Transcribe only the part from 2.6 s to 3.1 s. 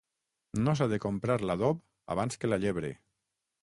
llebre.